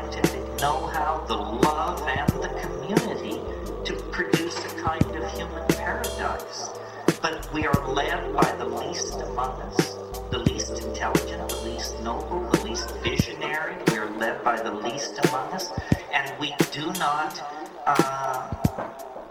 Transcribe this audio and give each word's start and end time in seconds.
scientific 0.00 0.60
know 0.60 0.86
how, 0.86 1.24
the 1.26 1.34
love, 1.34 2.00
and 2.06 2.28
the 2.42 2.48
community 2.60 3.40
to 3.84 3.94
produce 4.10 4.56
a 4.64 4.68
kind 4.80 5.04
of 5.16 5.30
human 5.32 5.66
paradise. 5.68 6.70
But 7.22 7.52
we 7.52 7.66
are 7.66 7.88
led 7.88 8.32
by 8.34 8.50
the 8.56 8.64
least 8.64 9.14
among 9.14 9.60
us, 9.62 9.94
the 10.30 10.38
least 10.38 10.82
intelligent, 10.82 11.48
the 11.48 11.56
least 11.62 12.00
noble, 12.00 12.48
the 12.50 12.62
least 12.64 12.94
visionary. 12.98 13.76
We 13.90 13.98
are 13.98 14.10
led 14.10 14.42
by 14.44 14.60
the 14.60 14.72
least 14.72 15.18
among 15.28 15.52
us, 15.52 15.70
and 16.12 16.38
we 16.38 16.54
do 16.72 16.86
not 16.94 17.40
uh, 17.86 18.48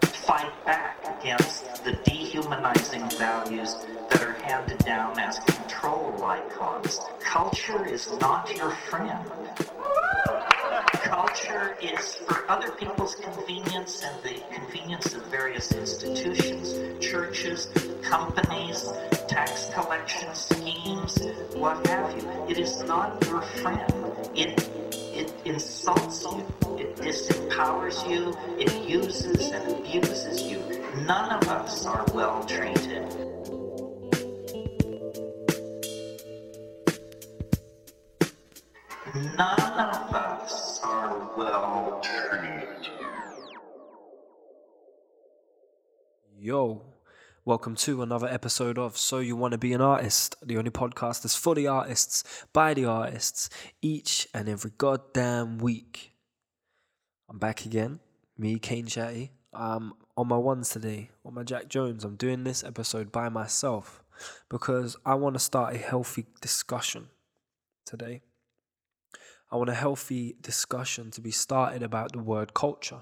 fight 0.02 0.52
back 0.64 0.98
against 1.20 1.84
the 1.84 1.92
dehumanizing 2.04 3.08
values 3.10 3.76
that 4.10 4.22
are 4.22 4.34
handed 4.44 4.78
down 4.78 5.18
as 5.18 5.38
control 5.40 6.22
icons. 6.24 7.00
Culture 7.20 7.86
is 7.86 8.10
not 8.20 8.54
your 8.56 8.70
friend 8.70 9.30
culture 11.02 11.76
is 11.82 12.14
for 12.14 12.44
other 12.50 12.70
people's 12.72 13.14
convenience 13.16 14.04
and 14.04 14.22
the 14.22 14.40
convenience 14.52 15.14
of 15.14 15.24
various 15.26 15.72
institutions, 15.72 16.78
churches, 17.04 17.68
companies, 18.02 18.92
tax 19.28 19.70
collection 19.72 20.34
schemes, 20.34 21.18
what 21.54 21.86
have 21.86 22.16
you. 22.16 22.28
It 22.48 22.58
is 22.58 22.82
not 22.84 23.24
your 23.26 23.42
friend. 23.42 23.92
It 24.34 24.68
it 25.12 25.34
insults 25.44 26.24
you, 26.24 26.46
it 26.78 26.96
disempowers 26.96 28.08
you, 28.08 28.34
it 28.58 28.72
uses 28.88 29.50
and 29.50 29.72
abuses 29.72 30.42
you. 30.42 30.58
None 31.06 31.32
of 31.32 31.48
us 31.48 31.86
are 31.86 32.04
well 32.14 32.44
treated. 32.44 33.04
None 39.14 39.58
of 39.58 40.14
us 40.14 40.59
Yo, 46.38 46.82
welcome 47.46 47.74
to 47.76 48.02
another 48.02 48.26
episode 48.28 48.78
of 48.78 48.98
So 48.98 49.20
You 49.20 49.36
Want 49.36 49.52
to 49.52 49.58
Be 49.58 49.72
an 49.72 49.80
Artist, 49.80 50.36
the 50.42 50.58
only 50.58 50.70
podcast 50.70 51.22
that's 51.22 51.36
for 51.36 51.54
the 51.54 51.66
artists, 51.66 52.44
by 52.52 52.74
the 52.74 52.84
artists, 52.84 53.48
each 53.80 54.28
and 54.34 54.50
every 54.50 54.72
goddamn 54.76 55.56
week. 55.58 56.12
I'm 57.30 57.38
back 57.38 57.64
again, 57.64 58.00
me, 58.36 58.58
Kane 58.58 58.86
Chattey. 58.86 59.30
Um, 59.54 59.94
on 60.18 60.28
my 60.28 60.36
ones 60.36 60.68
today, 60.68 61.08
on 61.24 61.32
my 61.32 61.42
Jack 61.42 61.68
Jones. 61.68 62.04
I'm 62.04 62.16
doing 62.16 62.44
this 62.44 62.62
episode 62.62 63.10
by 63.10 63.30
myself 63.30 64.02
because 64.50 64.94
I 65.06 65.14
want 65.14 65.36
to 65.36 65.40
start 65.40 65.74
a 65.74 65.78
healthy 65.78 66.26
discussion 66.42 67.08
today. 67.86 68.20
I 69.52 69.56
want 69.56 69.70
a 69.70 69.74
healthy 69.74 70.36
discussion 70.40 71.10
to 71.12 71.20
be 71.20 71.30
started 71.30 71.82
about 71.82 72.12
the 72.12 72.18
word 72.18 72.54
culture. 72.54 73.00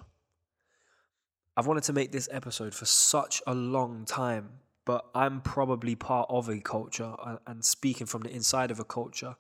I've 1.57 1.67
wanted 1.67 1.85
to 1.85 1.93
make 1.93 2.13
this 2.13 2.29
episode 2.33 2.75
for 2.75 2.87
such 2.87 3.43
a 3.47 3.55
long 3.55 4.05
time, 4.07 4.61
but 4.85 5.07
I'm 5.15 5.41
probably 5.41 5.95
part 5.95 6.27
of 6.31 6.49
a 6.49 6.61
culture 6.61 7.15
and 7.47 7.65
speaking 7.65 8.07
from 8.07 8.23
the 8.23 8.31
inside 8.31 8.71
of 8.71 8.81
a 8.81 8.85
culture. 8.85 9.37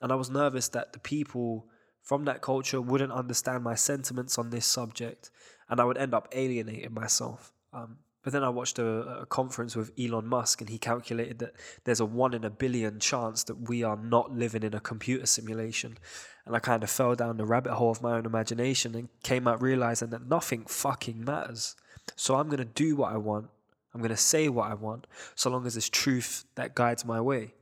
And 0.00 0.10
I 0.10 0.16
was 0.16 0.30
nervous 0.30 0.68
that 0.70 0.92
the 0.92 0.98
people 0.98 1.66
from 2.02 2.24
that 2.24 2.40
culture 2.40 2.80
wouldn't 2.80 3.12
understand 3.12 3.62
my 3.62 3.74
sentiments 3.74 4.38
on 4.38 4.50
this 4.50 4.66
subject 4.66 5.30
and 5.68 5.80
I 5.80 5.84
would 5.84 5.98
end 5.98 6.14
up 6.14 6.28
alienating 6.32 6.94
myself. 6.94 7.52
Um, 7.72 7.98
but 8.22 8.32
then 8.32 8.42
I 8.42 8.48
watched 8.48 8.78
a, 8.78 9.20
a, 9.20 9.26
conference 9.26 9.76
with 9.76 9.92
Elon 9.98 10.26
Musk, 10.26 10.60
and 10.60 10.68
he 10.68 10.78
calculated 10.78 11.38
that 11.38 11.54
there's 11.84 12.00
a 12.00 12.06
one 12.06 12.34
in 12.34 12.44
a 12.44 12.50
billion 12.50 12.98
chance 12.98 13.44
that 13.44 13.68
we 13.68 13.82
are 13.82 13.96
not 13.96 14.32
living 14.32 14.62
in 14.62 14.74
a 14.74 14.80
computer 14.80 15.26
simulation. 15.26 15.98
And 16.44 16.56
I 16.56 16.58
kind 16.58 16.82
of 16.82 16.90
fell 16.90 17.14
down 17.14 17.36
the 17.36 17.44
rabbit 17.44 17.74
hole 17.74 17.90
of 17.90 18.02
my 18.02 18.16
own 18.16 18.26
imagination 18.26 18.94
and 18.94 19.08
came 19.22 19.46
out 19.46 19.62
realizing 19.62 20.10
that 20.10 20.26
nothing 20.26 20.64
fucking 20.66 21.24
matters. 21.24 21.76
So 22.16 22.34
I'm 22.34 22.48
going 22.48 22.58
to 22.58 22.64
do 22.64 22.96
what 22.96 23.12
I 23.12 23.16
want. 23.18 23.50
I'm 23.94 24.00
going 24.00 24.10
to 24.10 24.16
say 24.16 24.48
what 24.48 24.70
I 24.70 24.74
want, 24.74 25.06
so 25.34 25.50
long 25.50 25.66
as 25.66 25.76
it's 25.76 25.88
truth 25.88 26.44
that 26.56 26.74
guides 26.74 27.04
my 27.04 27.20
way. 27.20 27.54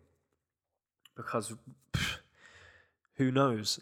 Because. 1.16 1.54
Who 3.16 3.30
knows? 3.30 3.80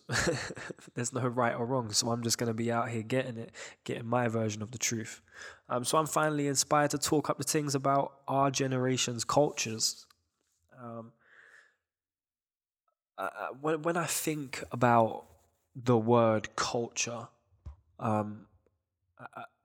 There's 0.94 1.12
no 1.12 1.26
right 1.26 1.54
or 1.54 1.66
wrong. 1.66 1.90
So 1.92 2.10
I'm 2.10 2.22
just 2.22 2.38
going 2.38 2.48
to 2.48 2.54
be 2.54 2.70
out 2.70 2.90
here 2.90 3.02
getting 3.02 3.36
it, 3.36 3.50
getting 3.84 4.06
my 4.06 4.28
version 4.28 4.62
of 4.62 4.70
the 4.70 4.78
truth. 4.78 5.20
Um, 5.68 5.84
so 5.84 5.98
I'm 5.98 6.06
finally 6.06 6.46
inspired 6.46 6.90
to 6.90 6.98
talk 6.98 7.28
up 7.28 7.38
the 7.38 7.44
things 7.44 7.74
about 7.74 8.12
our 8.28 8.50
generation's 8.50 9.24
cultures. 9.24 10.06
Um, 10.80 11.12
uh, 13.18 13.28
when, 13.60 13.82
when 13.82 13.96
I 13.96 14.06
think 14.06 14.62
about 14.70 15.24
the 15.74 15.98
word 15.98 16.54
culture, 16.54 17.28
um, 17.98 18.46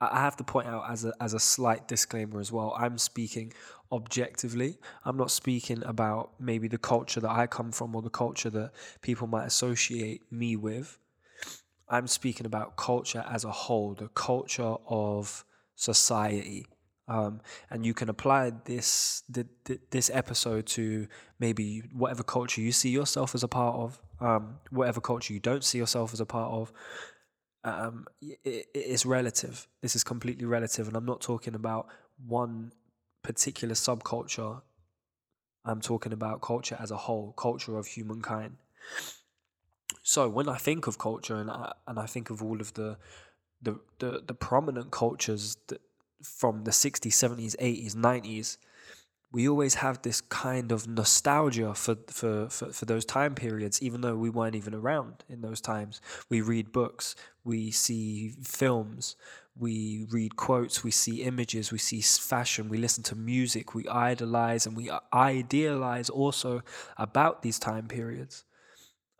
I, 0.01 0.21
have 0.21 0.37
to 0.37 0.43
point 0.43 0.67
out 0.67 0.89
as 0.89 1.05
a 1.05 1.13
as 1.19 1.33
a 1.33 1.39
slight 1.39 1.87
disclaimer 1.87 2.39
as 2.39 2.51
well. 2.51 2.75
I'm 2.77 2.97
speaking 2.97 3.53
objectively. 3.91 4.77
I'm 5.03 5.17
not 5.17 5.31
speaking 5.31 5.83
about 5.83 6.31
maybe 6.39 6.67
the 6.67 6.77
culture 6.77 7.19
that 7.19 7.31
I 7.31 7.47
come 7.47 7.71
from 7.71 7.95
or 7.95 8.01
the 8.01 8.09
culture 8.09 8.49
that 8.51 8.71
people 9.01 9.27
might 9.27 9.45
associate 9.45 10.21
me 10.31 10.55
with. 10.55 10.97
I'm 11.89 12.07
speaking 12.07 12.45
about 12.45 12.77
culture 12.77 13.25
as 13.27 13.43
a 13.43 13.51
whole, 13.51 13.95
the 13.95 14.09
culture 14.09 14.75
of 14.87 15.43
society. 15.75 16.67
Um, 17.07 17.41
and 17.71 17.83
you 17.83 17.95
can 17.95 18.09
apply 18.09 18.51
this 18.65 19.23
this 19.89 20.11
episode 20.13 20.67
to 20.67 21.07
maybe 21.39 21.81
whatever 21.91 22.21
culture 22.21 22.61
you 22.61 22.71
see 22.71 22.89
yourself 22.89 23.33
as 23.33 23.43
a 23.43 23.47
part 23.47 23.75
of, 23.75 23.99
um, 24.19 24.59
whatever 24.69 25.01
culture 25.01 25.33
you 25.33 25.39
don't 25.39 25.63
see 25.63 25.79
yourself 25.79 26.13
as 26.13 26.19
a 26.19 26.25
part 26.25 26.51
of, 26.51 26.71
um, 27.63 28.05
it, 28.21 28.67
it's 28.73 29.05
relative. 29.05 29.67
This 29.81 29.95
is 29.95 30.03
completely 30.03 30.45
relative, 30.45 30.87
and 30.87 30.95
I'm 30.95 31.05
not 31.05 31.21
talking 31.21 31.55
about 31.55 31.87
one 32.25 32.71
particular 33.23 33.75
subculture. 33.75 34.61
I'm 35.65 35.81
talking 35.81 36.13
about 36.13 36.41
culture 36.41 36.77
as 36.79 36.91
a 36.91 36.97
whole, 36.97 37.33
culture 37.33 37.77
of 37.77 37.87
humankind. 37.87 38.57
So 40.03 40.29
when 40.29 40.47
I 40.47 40.57
think 40.57 40.87
of 40.87 40.97
culture, 40.97 41.35
and 41.35 41.51
I, 41.51 41.73
and 41.87 41.99
I 41.99 42.05
think 42.05 42.29
of 42.29 42.41
all 42.41 42.61
of 42.61 42.73
the 42.73 42.97
the 43.61 43.79
the, 43.99 44.23
the 44.25 44.33
prominent 44.33 44.91
cultures 44.91 45.57
that 45.67 45.81
from 46.23 46.63
the 46.63 46.71
60s, 46.71 47.07
70s, 47.07 47.55
80s, 47.57 47.95
90s, 47.95 48.57
we 49.31 49.47
always 49.47 49.75
have 49.75 50.01
this 50.01 50.21
kind 50.21 50.71
of 50.71 50.87
nostalgia 50.87 51.73
for, 51.75 51.95
for, 52.07 52.49
for, 52.49 52.71
for, 52.71 52.85
those 52.85 53.05
time 53.05 53.35
periods, 53.35 53.81
even 53.81 54.01
though 54.01 54.15
we 54.15 54.29
weren't 54.29 54.55
even 54.55 54.73
around 54.73 55.23
in 55.29 55.41
those 55.41 55.61
times. 55.61 56.01
We 56.29 56.41
read 56.41 56.71
books, 56.71 57.15
we 57.43 57.69
see 57.69 58.33
films, 58.43 59.15
we 59.55 60.07
read 60.09 60.35
quotes, 60.35 60.83
we 60.83 60.91
see 60.91 61.21
images, 61.21 61.71
we 61.71 61.77
see 61.77 62.01
fashion, 62.01 62.69
we 62.69 62.77
listen 62.77 63.03
to 63.03 63.15
music, 63.15 63.75
we 63.75 63.87
idolize 63.87 64.65
and 64.65 64.75
we 64.75 64.89
idealize 65.13 66.09
also 66.09 66.61
about 66.97 67.43
these 67.43 67.59
time 67.59 67.87
periods. 67.87 68.45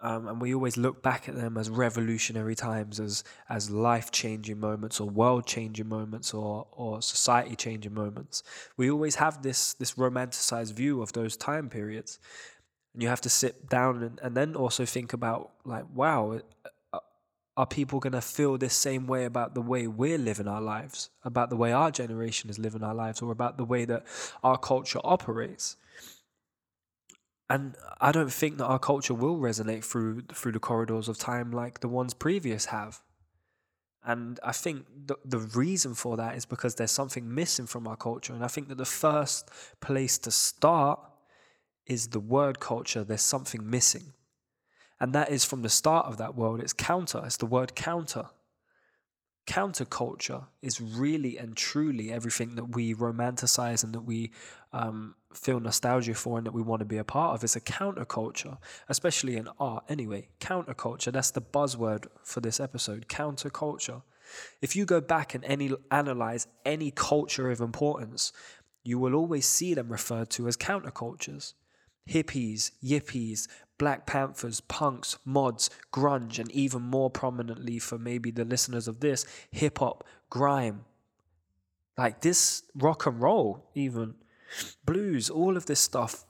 Um, 0.02 0.28
and 0.30 0.42
we 0.42 0.54
always 0.54 0.78
look 0.78 1.04
back 1.04 1.28
at 1.28 1.36
them 1.36 1.58
as 1.58 1.70
revolutionary 1.70 2.56
times, 2.56 3.00
as 3.02 3.24
as 3.50 3.70
life 3.70 4.12
changing 4.12 4.60
moments, 4.60 5.00
or 5.02 5.10
world 5.10 5.46
changing 5.46 5.90
moments, 5.90 6.34
or 6.34 6.68
or 6.72 7.02
society 7.02 7.56
changing 7.56 7.94
moments. 7.94 8.44
We 8.78 8.90
always 8.90 9.16
have 9.16 9.42
this 9.42 9.74
this 9.74 9.96
romanticized 9.96 10.74
view 10.74 11.02
of 11.02 11.12
those 11.12 11.36
time 11.36 11.70
periods, 11.70 12.20
and 12.94 13.04
you 13.04 13.10
have 13.10 13.22
to 13.22 13.30
sit 13.30 13.70
down 13.70 14.04
and, 14.04 14.20
and 14.24 14.36
then 14.38 14.56
also 14.56 14.86
think 14.86 15.12
about 15.12 15.52
like, 15.66 15.86
wow, 15.94 16.40
uh, 16.94 17.00
are 17.58 17.68
people 17.68 18.00
going 18.00 18.14
to 18.14 18.22
feel 18.22 18.58
this 18.58 18.74
same 18.74 19.06
way 19.06 19.26
about 19.26 19.54
the 19.54 19.62
way 19.62 19.86
we're 19.86 20.18
living 20.18 20.48
our 20.48 20.62
lives, 20.62 21.10
about 21.26 21.50
the 21.50 21.58
way 21.58 21.74
our 21.74 21.92
generation 21.92 22.50
is 22.50 22.58
living 22.58 22.84
our 22.84 22.96
lives, 22.96 23.22
or 23.22 23.32
about 23.32 23.58
the 23.58 23.66
way 23.66 23.84
that 23.84 24.06
our 24.44 24.58
culture 24.58 25.02
operates? 25.04 25.76
And 27.50 27.76
I 28.00 28.12
don't 28.12 28.32
think 28.32 28.58
that 28.58 28.66
our 28.66 28.80
culture 28.80 29.14
will 29.14 29.38
resonate 29.38 29.84
through 29.84 30.24
through 30.34 30.52
the 30.52 30.60
corridors 30.60 31.08
of 31.08 31.18
time 31.18 31.52
like 31.52 31.80
the 31.80 31.88
ones 31.88 32.14
previous 32.14 32.66
have. 32.66 33.02
And 34.04 34.40
I 34.44 34.54
think 34.54 34.86
the, 35.08 35.18
the 35.26 35.40
reason 35.40 35.94
for 35.94 36.16
that 36.18 36.36
is 36.36 36.46
because 36.46 36.76
there's 36.76 36.92
something 36.92 37.34
missing 37.34 37.68
from 37.68 37.86
our 37.86 37.98
culture. 37.98 38.34
And 38.34 38.46
I 38.46 38.48
think 38.48 38.70
that 38.70 38.78
the 38.78 38.86
first 38.86 39.50
place 39.82 40.18
to 40.20 40.32
start 40.32 41.00
is 41.86 42.08
the 42.08 42.20
word 42.20 42.60
culture. 42.60 43.04
There's 43.04 43.22
something 43.22 43.70
missing. 43.70 44.14
And 45.02 45.14
that 45.14 45.30
is 45.30 45.44
from 45.44 45.64
the 45.64 45.70
start 45.70 46.06
of 46.06 46.18
that 46.18 46.36
world, 46.36 46.60
it's 46.60 46.74
counter, 46.74 47.22
it's 47.26 47.38
the 47.38 47.46
word 47.46 47.76
counter. 47.76 48.26
Counterculture 49.50 50.46
is 50.62 50.80
really 50.80 51.36
and 51.36 51.58
truly 51.58 52.12
everything 52.12 52.54
that 52.54 52.76
we 52.76 52.94
romanticize 52.94 53.84
and 53.84 53.96
that 53.96 54.02
we 54.02 54.32
um, 54.74 55.16
feel 55.34 55.60
nostalgia 55.60 56.14
for 56.14 56.38
and 56.38 56.46
that 56.46 56.54
we 56.54 56.62
want 56.62 56.82
to 56.82 56.86
be 56.86 56.98
a 56.98 57.04
part 57.04 57.34
of. 57.34 57.44
It's 57.44 57.56
a 57.56 57.62
counterculture, 57.62 58.60
especially 58.90 59.38
in 59.38 59.50
art. 59.60 59.86
Anyway, 59.90 60.30
counterculture, 60.40 61.12
that's 61.12 61.32
the 61.32 61.42
buzzword 61.42 62.06
for 62.22 62.42
this 62.42 62.60
episode 62.60 63.08
counterculture. 63.08 64.04
If 64.62 64.76
you 64.76 64.86
go 64.86 65.02
back 65.02 65.34
and 65.34 65.44
any, 65.46 65.72
analyze 65.90 66.46
any 66.64 66.92
culture 66.92 67.50
of 67.50 67.60
importance, 67.60 68.32
you 68.84 69.00
will 69.00 69.16
always 69.16 69.48
see 69.48 69.74
them 69.74 69.92
referred 69.92 70.30
to 70.32 70.48
as 70.48 70.58
countercultures 70.58 71.54
hippies, 72.10 72.72
yippies, 72.84 73.48
Black 73.78 74.06
Panthers, 74.06 74.60
punks, 74.62 75.18
mods, 75.24 75.70
grunge, 75.94 76.38
and 76.38 76.52
even 76.52 76.82
more 76.82 77.10
prominently 77.10 77.80
for 77.80 77.98
maybe 77.98 78.30
the 78.30 78.44
listeners 78.44 78.88
of 78.88 79.00
this, 79.00 79.26
hip 79.52 79.80
hop, 79.80 80.04
grime. 80.30 80.86
Like 81.98 82.22
this 82.22 82.64
rock 82.76 83.06
and 83.06 83.22
roll, 83.22 83.70
even 83.74 84.16
blues, 84.86 85.30
all 85.30 85.56
of 85.56 85.66
this 85.66 85.80
stuff, 85.80 86.26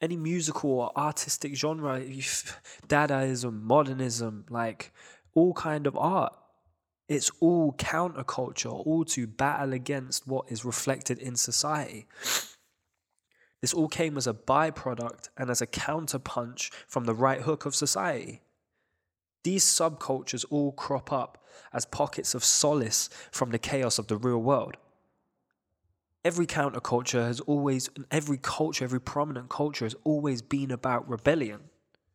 any 0.00 0.16
musical 0.16 0.70
or 0.70 0.98
artistic 0.98 1.56
genre, 1.56 2.00
Dadaism, 2.88 3.62
modernism, 3.62 4.44
like 4.50 4.92
all 5.34 5.54
kind 5.54 5.86
of 5.86 5.96
art. 5.96 6.34
It's 7.08 7.30
all 7.40 7.72
counterculture, 7.74 8.72
all 8.72 9.04
to 9.06 9.26
battle 9.26 9.72
against 9.72 10.26
what 10.26 10.50
is 10.50 10.64
reflected 10.64 11.18
in 11.18 11.36
society. 11.36 12.06
This 13.62 13.72
all 13.72 13.88
came 13.88 14.18
as 14.18 14.26
a 14.26 14.34
byproduct 14.34 15.30
and 15.38 15.48
as 15.48 15.62
a 15.62 15.66
counterpunch 15.66 16.70
from 16.86 17.04
the 17.04 17.14
right 17.14 17.40
hook 17.40 17.64
of 17.64 17.74
society. 17.74 18.42
These 19.44 19.64
subcultures 19.64 20.44
all 20.50 20.72
crop 20.72 21.12
up 21.12 21.44
as 21.72 21.86
pockets 21.86 22.34
of 22.34 22.44
solace 22.44 23.08
from 23.30 23.50
the 23.50 23.58
chaos 23.58 23.98
of 23.98 24.08
the 24.08 24.16
real 24.16 24.42
world. 24.42 24.76
Every 26.24 26.46
counterculture 26.46 27.26
has 27.26 27.40
always, 27.40 27.88
every 28.10 28.38
culture, 28.38 28.84
every 28.84 29.00
prominent 29.00 29.48
culture 29.48 29.84
has 29.84 29.96
always 30.04 30.42
been 30.42 30.70
about 30.70 31.08
rebellion, 31.08 31.62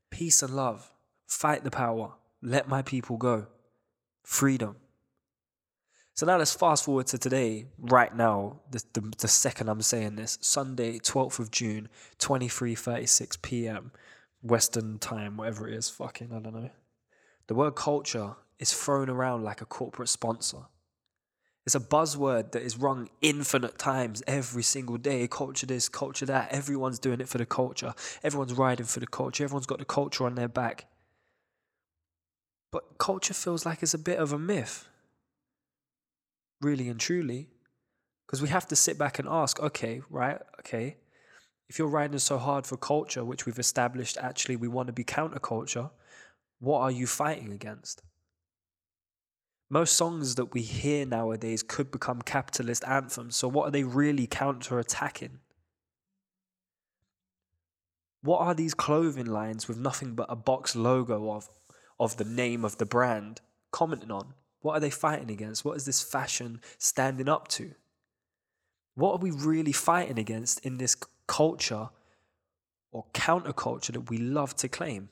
peace 0.09 0.41
and 0.41 0.55
love, 0.55 0.93
fight 1.27 1.63
the 1.63 1.71
power, 1.71 2.13
let 2.41 2.69
my 2.69 2.81
people 2.81 3.17
go, 3.17 3.47
freedom. 4.23 4.77
So 6.17 6.25
now 6.25 6.37
let's 6.37 6.55
fast 6.55 6.85
forward 6.85 7.05
to 7.07 7.19
today, 7.19 7.67
right 7.77 8.15
now, 8.15 8.61
the, 8.71 8.83
the, 8.93 9.13
the 9.19 9.27
second 9.27 9.69
I'm 9.69 9.83
saying 9.83 10.15
this, 10.15 10.39
Sunday, 10.41 10.97
12th 10.97 11.37
of 11.37 11.51
June, 11.51 11.89
23.36 12.17 13.39
p.m., 13.43 13.91
Western 14.41 14.97
time, 14.97 15.37
whatever 15.37 15.67
it 15.67 15.75
is, 15.75 15.91
fucking, 15.91 16.33
I 16.33 16.39
don't 16.39 16.55
know. 16.55 16.71
The 17.45 17.53
word 17.53 17.75
culture 17.75 18.33
is 18.57 18.73
thrown 18.73 19.11
around 19.11 19.43
like 19.43 19.61
a 19.61 19.65
corporate 19.65 20.09
sponsor. 20.09 20.63
It's 21.67 21.75
a 21.75 21.79
buzzword 21.79 22.51
that 22.53 22.63
is 22.63 22.77
rung 22.77 23.09
infinite 23.21 23.77
times 23.77 24.23
every 24.25 24.63
single 24.63 24.97
day. 24.97 25.27
Culture 25.27 25.67
this, 25.67 25.87
culture 25.87 26.25
that. 26.25 26.51
Everyone's 26.51 26.97
doing 26.97 27.21
it 27.21 27.29
for 27.29 27.37
the 27.37 27.45
culture. 27.45 27.93
Everyone's 28.23 28.53
riding 28.53 28.87
for 28.87 28.99
the 28.99 29.05
culture. 29.05 29.43
Everyone's 29.43 29.67
got 29.67 29.77
the 29.77 29.85
culture 29.85 30.25
on 30.25 30.33
their 30.33 30.47
back. 30.47 30.87
But 32.71 32.97
culture 32.97 33.35
feels 33.35 33.67
like 33.67 33.83
it's 33.83 33.93
a 33.93 33.99
bit 33.99 34.17
of 34.17 34.33
a 34.33 34.39
myth 34.39 34.89
really 36.62 36.89
and 36.89 37.00
truly. 37.00 37.50
Because 38.25 38.42
we 38.42 38.50
have 38.50 38.68
to 38.68 38.75
sit 38.75 38.98
back 38.98 39.19
and 39.19 39.27
ask, 39.27 39.59
okay, 39.62 40.01
right, 40.09 40.39
okay, 40.59 40.98
if 41.69 41.77
you're 41.77 41.88
riding 41.88 42.19
so 42.19 42.38
hard 42.38 42.65
for 42.65 42.77
culture, 42.77 43.24
which 43.24 43.45
we've 43.45 43.59
established 43.59 44.18
actually 44.18 44.56
we 44.56 44.68
want 44.68 44.88
to 44.88 44.94
be 44.94 45.04
counterculture, 45.04 45.92
what 46.59 46.80
are 46.80 46.92
you 46.92 47.07
fighting 47.07 47.51
against? 47.51 48.01
Most 49.69 49.98
songs 49.98 50.36
that 50.36 50.54
we 50.54 50.62
hear 50.62 51.06
nowadays 51.06 51.62
could 51.62 51.92
become 51.92 52.21
capitalist 52.21 52.86
anthems, 52.88 53.36
so 53.36 53.50
what 53.50 53.68
are 53.68 53.71
they 53.71 53.83
really 53.83 54.25
counter 54.25 54.80
attacking? 54.80 55.39
What 58.21 58.39
are 58.39 58.53
these 58.53 58.74
clothing 58.74 59.25
lines 59.25 59.68
with 59.68 59.77
nothing 59.77 60.15
but 60.15 60.27
a 60.30 60.36
box 60.36 60.75
logo 60.75 61.31
of, 61.31 61.50
of 62.00 62.18
the 62.18 62.24
name 62.25 62.63
of 62.63 62.77
the 62.77 62.86
brand 62.86 63.42
commenting 63.71 64.12
on? 64.12 64.33
What 64.67 64.75
are 64.75 64.81
they 64.81 64.89
fighting 64.89 65.31
against? 65.31 65.63
What 65.63 65.77
is 65.77 65.85
this 65.85 66.03
fashion 66.03 66.59
standing 66.77 67.29
up 67.29 67.47
to? 67.59 67.71
What 68.95 69.13
are 69.13 69.19
we 69.19 69.31
really 69.31 69.71
fighting 69.71 70.19
against 70.19 70.59
in 70.65 70.77
this 70.77 70.93
culture 71.25 71.87
or 72.91 73.05
counterculture 73.13 73.93
that 73.93 74.09
we 74.09 74.17
love 74.17 74.57
to 74.57 74.67
claim? 74.67 75.07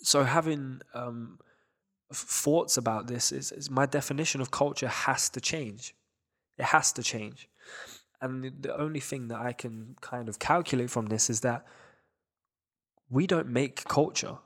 So, 0.00 0.22
having 0.22 0.80
um, 0.94 1.40
thoughts 2.14 2.76
about 2.76 3.08
this 3.08 3.32
is, 3.32 3.50
is 3.50 3.68
my 3.68 3.84
definition 3.84 4.40
of 4.40 4.52
culture 4.52 4.86
has 4.86 5.28
to 5.30 5.40
change. 5.40 5.96
It 6.56 6.66
has 6.66 6.92
to 6.92 7.02
change. 7.02 7.48
And 8.20 8.62
the 8.62 8.78
only 8.78 9.00
thing 9.00 9.26
that 9.26 9.40
I 9.40 9.54
can 9.54 9.96
kind 10.00 10.28
of 10.28 10.38
calculate 10.38 10.90
from 10.90 11.06
this 11.06 11.28
is 11.28 11.40
that 11.40 11.66
we 13.10 13.26
don't 13.26 13.48
make 13.48 13.82
culture. 13.86 14.38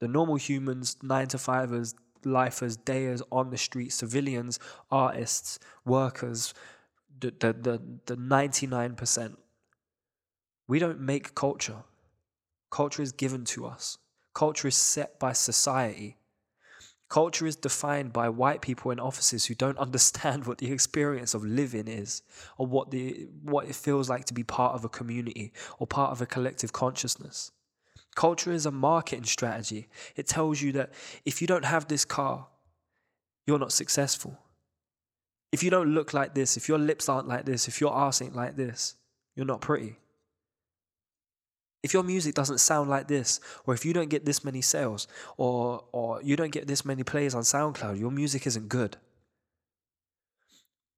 The 0.00 0.08
normal 0.08 0.36
humans, 0.36 0.96
nine 1.02 1.28
to 1.28 1.38
fivers, 1.38 1.94
lifers, 2.24 2.76
dayers 2.76 3.22
on 3.30 3.50
the 3.50 3.56
street, 3.56 3.92
civilians, 3.92 4.58
artists, 4.90 5.58
workers, 5.84 6.54
the, 7.20 7.32
the, 7.38 7.52
the, 7.52 7.82
the 8.06 8.16
99%. 8.16 9.36
We 10.66 10.78
don't 10.78 11.00
make 11.00 11.34
culture. 11.34 11.82
Culture 12.70 13.02
is 13.02 13.12
given 13.12 13.44
to 13.46 13.66
us. 13.66 13.98
Culture 14.34 14.68
is 14.68 14.76
set 14.76 15.18
by 15.18 15.32
society. 15.32 16.18
Culture 17.08 17.46
is 17.46 17.56
defined 17.56 18.12
by 18.12 18.28
white 18.28 18.60
people 18.60 18.90
in 18.90 19.00
offices 19.00 19.46
who 19.46 19.54
don't 19.54 19.78
understand 19.86 20.46
what 20.46 20.58
the 20.58 20.70
experience 20.70 21.34
of 21.34 21.44
living 21.44 21.88
is 21.88 22.22
or 22.58 22.66
what, 22.66 22.90
the, 22.90 23.28
what 23.42 23.66
it 23.66 23.74
feels 23.74 24.10
like 24.10 24.26
to 24.26 24.34
be 24.34 24.44
part 24.44 24.74
of 24.74 24.84
a 24.84 24.88
community 24.88 25.52
or 25.78 25.86
part 25.86 26.12
of 26.12 26.20
a 26.20 26.26
collective 26.26 26.72
consciousness. 26.72 27.50
Culture 28.18 28.50
is 28.50 28.66
a 28.66 28.72
marketing 28.72 29.26
strategy. 29.26 29.86
It 30.16 30.26
tells 30.26 30.60
you 30.60 30.72
that 30.72 30.90
if 31.24 31.40
you 31.40 31.46
don't 31.46 31.64
have 31.64 31.86
this 31.86 32.04
car, 32.04 32.48
you're 33.46 33.60
not 33.60 33.70
successful. 33.70 34.36
If 35.52 35.62
you 35.62 35.70
don't 35.70 35.94
look 35.94 36.12
like 36.12 36.34
this, 36.34 36.56
if 36.56 36.68
your 36.68 36.78
lips 36.78 37.08
aren't 37.08 37.28
like 37.28 37.44
this, 37.44 37.68
if 37.68 37.80
your 37.80 37.96
ass 37.96 38.20
ain't 38.20 38.34
like 38.34 38.56
this, 38.56 38.96
you're 39.36 39.46
not 39.46 39.60
pretty. 39.60 39.98
If 41.84 41.94
your 41.94 42.02
music 42.02 42.34
doesn't 42.34 42.58
sound 42.58 42.90
like 42.90 43.06
this, 43.06 43.38
or 43.66 43.74
if 43.74 43.84
you 43.84 43.92
don't 43.92 44.10
get 44.10 44.24
this 44.24 44.42
many 44.42 44.62
sales, 44.62 45.06
or, 45.36 45.84
or 45.92 46.20
you 46.20 46.34
don't 46.34 46.50
get 46.50 46.66
this 46.66 46.84
many 46.84 47.04
plays 47.04 47.36
on 47.36 47.42
SoundCloud, 47.42 48.00
your 48.00 48.10
music 48.10 48.48
isn't 48.48 48.68
good. 48.68 48.96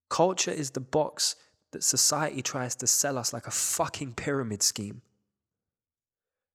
Culture 0.09 0.53
is 0.53 0.71
the 0.71 0.81
box 0.81 1.37
that 1.73 1.85
society 1.85 2.41
tries 2.41 2.75
to 2.77 2.87
sell 2.87 3.19
us 3.19 3.35
like 3.35 3.47
a 3.47 3.51
fucking 3.51 4.15
pyramid 4.15 4.63
scheme. 4.63 5.03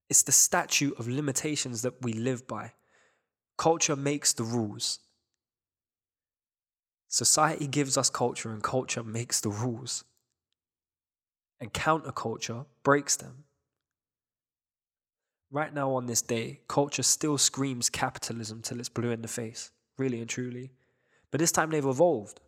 It's 0.09 0.23
the 0.23 0.31
statute 0.31 0.97
of 0.99 1.07
limitations 1.07 1.81
that 1.81 2.01
we 2.03 2.13
live 2.13 2.47
by. 2.47 2.73
Culture 3.57 3.95
makes 3.95 4.33
the 4.33 4.43
rules. 4.43 4.99
Society 7.07 7.67
gives 7.67 7.97
us 7.97 8.09
culture, 8.09 8.51
and 8.51 8.61
culture 8.61 9.03
makes 9.03 9.39
the 9.39 9.49
rules. 9.49 10.03
And 11.59 11.73
counterculture 11.73 12.65
breaks 12.83 13.15
them. 13.15 13.45
Right 15.49 15.73
now, 15.73 15.91
on 15.93 16.05
this 16.05 16.21
day, 16.21 16.59
culture 16.67 17.03
still 17.03 17.37
screams 17.37 17.89
capitalism 17.89 18.61
till 18.61 18.79
it's 18.79 18.89
blue 18.89 19.11
in 19.11 19.21
the 19.21 19.27
face, 19.27 19.71
really 19.97 20.19
and 20.19 20.29
truly. 20.29 20.71
But 21.31 21.39
this 21.39 21.51
time 21.51 21.69
they've 21.69 21.85
evolved. 21.85 22.41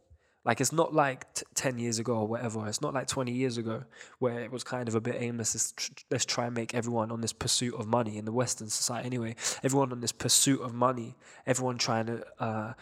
Like 0.48 0.62
it's 0.62 0.72
not 0.72 0.94
like 0.96 1.32
t- 1.34 1.44
10 1.56 1.78
years 1.78 2.00
ago 2.00 2.16
or 2.16 2.26
whatever. 2.26 2.66
It's 2.70 2.82
not 2.82 2.94
like 2.94 3.08
20 3.08 3.34
years 3.34 3.58
ago 3.58 3.84
where 4.20 4.40
it 4.40 4.50
was 4.50 4.64
kind 4.64 4.88
of 4.88 4.96
a 4.96 5.02
bit 5.02 5.18
aimless. 5.20 5.54
Let's, 5.54 5.72
tr- 5.74 5.92
let's 6.10 6.24
try 6.24 6.46
and 6.46 6.56
make 6.56 6.74
everyone 6.74 7.12
on 7.12 7.20
this 7.20 7.34
pursuit 7.34 7.76
of 7.76 7.86
money 7.86 8.18
in 8.18 8.24
the 8.24 8.32
Western 8.32 8.70
society 8.70 9.08
anyway. 9.08 9.36
Everyone 9.62 9.92
on 9.92 10.00
this 10.00 10.14
pursuit 10.14 10.62
of 10.62 10.74
money. 10.74 11.18
Everyone 11.46 11.78
trying 11.78 12.06
to 12.06 12.24
uh, 12.40 12.74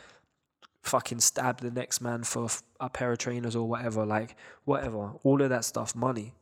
fucking 0.83 1.21
stab 1.21 1.61
the 1.61 1.71
next 1.71 2.01
man 2.01 2.23
for 2.23 2.49
a 2.79 2.87
pair 2.87 3.11
of 3.11 3.17
trainers 3.17 3.55
or 3.55 3.67
whatever. 3.67 4.05
Like, 4.05 4.35
whatever. 4.65 5.13
All 5.23 5.41
of 5.41 5.49
that 5.49 5.65
stuff, 5.65 5.95
money. 5.95 6.35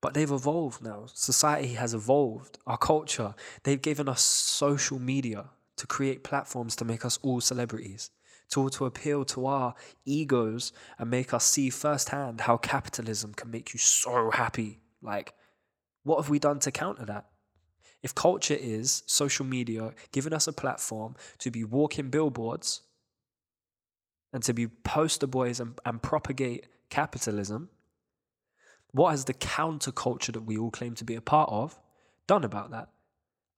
But 0.00 0.14
they've 0.14 0.32
evolved 0.32 0.82
now. 0.82 1.04
Society 1.14 1.74
has 1.74 1.94
evolved. 1.94 2.58
Our 2.66 2.78
culture, 2.78 3.36
they've 3.62 3.80
given 3.80 4.08
us 4.08 4.20
social 4.20 4.98
media 4.98 5.50
to 5.76 5.86
create 5.86 6.24
platforms 6.24 6.74
to 6.74 6.84
make 6.84 7.04
us 7.04 7.20
all 7.22 7.40
celebrities 7.40 8.10
to, 8.50 8.68
to 8.70 8.84
appeal 8.84 9.24
to 9.26 9.46
our 9.46 9.74
egos 10.04 10.72
and 10.98 11.10
make 11.10 11.32
us 11.32 11.46
see 11.46 11.70
firsthand 11.70 12.42
how 12.42 12.56
capitalism 12.56 13.32
can 13.34 13.50
make 13.50 13.72
you 13.72 13.78
so 13.78 14.30
happy. 14.30 14.80
Like, 15.02 15.34
what 16.02 16.20
have 16.20 16.30
we 16.30 16.38
done 16.38 16.58
to 16.60 16.70
counter 16.70 17.04
that? 17.06 17.26
If 18.02 18.14
culture 18.14 18.56
is 18.58 19.02
social 19.06 19.44
media 19.44 19.92
giving 20.12 20.32
us 20.32 20.46
a 20.46 20.52
platform 20.52 21.16
to 21.38 21.50
be 21.50 21.64
walking 21.64 22.10
billboards 22.10 22.82
and 24.32 24.42
to 24.44 24.54
be 24.54 24.68
poster 24.68 25.26
boys 25.26 25.60
and, 25.60 25.78
and 25.84 26.02
propagate 26.02 26.66
capitalism, 26.88 27.68
what 28.92 29.10
has 29.10 29.26
the 29.26 29.34
counterculture 29.34 30.32
that 30.32 30.44
we 30.44 30.56
all 30.56 30.70
claim 30.70 30.94
to 30.94 31.04
be 31.04 31.14
a 31.14 31.20
part 31.20 31.50
of 31.50 31.78
done 32.26 32.44
about 32.44 32.70
that? 32.70 32.88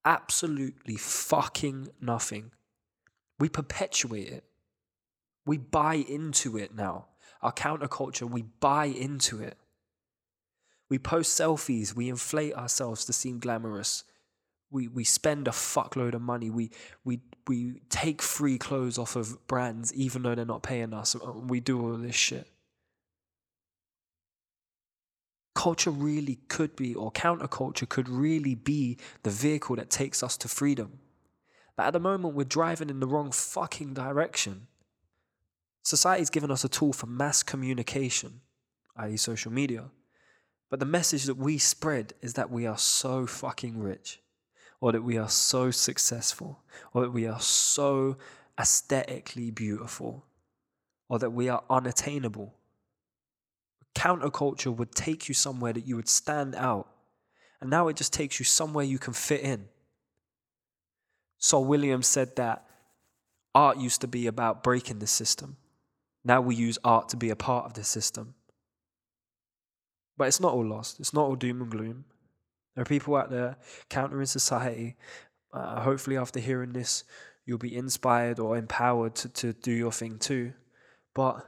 Absolutely 0.04 0.96
fucking 0.96 1.88
nothing. 2.00 2.50
We 3.38 3.48
perpetuate 3.48 4.28
it. 4.28 4.44
We 5.44 5.58
buy 5.58 5.94
into 5.94 6.56
it 6.56 6.74
now. 6.74 7.06
Our 7.40 7.52
counterculture, 7.52 8.28
we 8.30 8.42
buy 8.42 8.86
into 8.86 9.40
it. 9.40 9.56
We 10.88 10.98
post 10.98 11.38
selfies, 11.38 11.94
we 11.94 12.08
inflate 12.08 12.54
ourselves 12.54 13.04
to 13.06 13.12
seem 13.12 13.38
glamorous. 13.38 14.04
We, 14.70 14.88
we 14.88 15.04
spend 15.04 15.48
a 15.48 15.50
fuckload 15.50 16.14
of 16.14 16.22
money. 16.22 16.50
We, 16.50 16.70
we, 17.04 17.20
we 17.46 17.80
take 17.88 18.22
free 18.22 18.58
clothes 18.58 18.98
off 18.98 19.16
of 19.16 19.46
brands 19.46 19.92
even 19.94 20.22
though 20.22 20.34
they're 20.34 20.44
not 20.44 20.62
paying 20.62 20.94
us. 20.94 21.14
Uh, 21.14 21.32
we 21.32 21.60
do 21.60 21.80
all 21.80 21.96
this 21.96 22.14
shit. 22.14 22.46
Culture 25.54 25.90
really 25.90 26.36
could 26.48 26.74
be, 26.76 26.94
or 26.94 27.12
counterculture 27.12 27.88
could 27.88 28.08
really 28.08 28.54
be 28.54 28.98
the 29.22 29.30
vehicle 29.30 29.76
that 29.76 29.90
takes 29.90 30.22
us 30.22 30.36
to 30.38 30.48
freedom. 30.48 30.98
But 31.76 31.86
at 31.86 31.92
the 31.92 32.00
moment, 32.00 32.34
we're 32.34 32.44
driving 32.44 32.90
in 32.90 33.00
the 33.00 33.06
wrong 33.06 33.30
fucking 33.32 33.94
direction. 33.94 34.68
Society's 35.82 36.30
given 36.30 36.50
us 36.50 36.64
a 36.64 36.68
tool 36.68 36.92
for 36.92 37.06
mass 37.06 37.42
communication, 37.42 38.40
i.e., 38.96 39.16
social 39.16 39.52
media. 39.52 39.90
But 40.70 40.80
the 40.80 40.86
message 40.86 41.24
that 41.24 41.36
we 41.36 41.58
spread 41.58 42.14
is 42.22 42.34
that 42.34 42.50
we 42.50 42.66
are 42.66 42.78
so 42.78 43.26
fucking 43.26 43.78
rich, 43.78 44.20
or 44.80 44.92
that 44.92 45.02
we 45.02 45.18
are 45.18 45.28
so 45.28 45.70
successful, 45.70 46.60
or 46.94 47.02
that 47.02 47.10
we 47.10 47.26
are 47.26 47.40
so 47.40 48.16
aesthetically 48.58 49.50
beautiful, 49.50 50.24
or 51.08 51.18
that 51.18 51.30
we 51.30 51.48
are 51.48 51.64
unattainable. 51.68 52.54
Counterculture 53.94 54.74
would 54.74 54.94
take 54.94 55.28
you 55.28 55.34
somewhere 55.34 55.72
that 55.72 55.86
you 55.86 55.96
would 55.96 56.08
stand 56.08 56.54
out, 56.54 56.88
and 57.60 57.68
now 57.68 57.88
it 57.88 57.96
just 57.96 58.12
takes 58.12 58.38
you 58.38 58.44
somewhere 58.44 58.84
you 58.84 58.98
can 58.98 59.12
fit 59.12 59.40
in. 59.40 59.68
Saul 61.38 61.64
Williams 61.64 62.06
said 62.06 62.36
that 62.36 62.64
art 63.54 63.76
used 63.76 64.00
to 64.00 64.08
be 64.08 64.26
about 64.26 64.62
breaking 64.62 65.00
the 65.00 65.06
system. 65.06 65.56
Now 66.24 66.40
we 66.40 66.54
use 66.54 66.78
art 66.84 67.08
to 67.10 67.16
be 67.16 67.30
a 67.30 67.36
part 67.36 67.66
of 67.66 67.74
the 67.74 67.84
system. 67.84 68.34
But 70.16 70.28
it's 70.28 70.40
not 70.40 70.52
all 70.52 70.66
lost. 70.66 71.00
It's 71.00 71.12
not 71.12 71.24
all 71.24 71.34
doom 71.34 71.62
and 71.62 71.70
gloom. 71.70 72.04
There 72.74 72.82
are 72.82 72.86
people 72.86 73.16
out 73.16 73.30
there 73.30 73.56
countering 73.88 74.26
society. 74.26 74.96
Uh, 75.52 75.80
hopefully, 75.80 76.16
after 76.16 76.40
hearing 76.40 76.72
this, 76.72 77.04
you'll 77.44 77.58
be 77.58 77.76
inspired 77.76 78.38
or 78.38 78.56
empowered 78.56 79.14
to, 79.16 79.28
to 79.28 79.52
do 79.52 79.72
your 79.72 79.92
thing 79.92 80.18
too. 80.18 80.52
But 81.14 81.46